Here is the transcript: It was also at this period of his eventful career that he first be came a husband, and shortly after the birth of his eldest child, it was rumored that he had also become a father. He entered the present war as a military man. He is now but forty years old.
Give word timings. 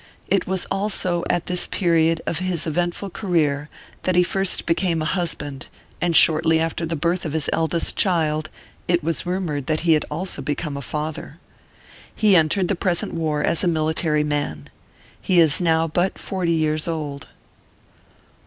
It 0.27 0.47
was 0.47 0.65
also 0.71 1.23
at 1.29 1.45
this 1.45 1.67
period 1.67 2.23
of 2.25 2.39
his 2.39 2.65
eventful 2.65 3.11
career 3.11 3.69
that 4.01 4.15
he 4.15 4.23
first 4.23 4.65
be 4.65 4.73
came 4.73 4.99
a 4.99 5.05
husband, 5.05 5.67
and 6.01 6.15
shortly 6.15 6.59
after 6.59 6.87
the 6.87 6.95
birth 6.95 7.23
of 7.23 7.33
his 7.33 7.51
eldest 7.53 7.95
child, 7.97 8.49
it 8.87 9.03
was 9.03 9.27
rumored 9.27 9.67
that 9.67 9.81
he 9.81 9.93
had 9.93 10.05
also 10.09 10.41
become 10.41 10.75
a 10.75 10.81
father. 10.81 11.37
He 12.15 12.35
entered 12.35 12.67
the 12.67 12.73
present 12.75 13.13
war 13.13 13.43
as 13.43 13.63
a 13.63 13.67
military 13.67 14.23
man. 14.23 14.71
He 15.21 15.39
is 15.39 15.61
now 15.61 15.87
but 15.87 16.17
forty 16.17 16.53
years 16.53 16.87
old. 16.87 17.27